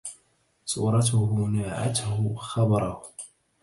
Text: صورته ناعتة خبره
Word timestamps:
صورته 0.65 1.19
ناعتة 1.53 2.05
خبره 2.47 2.93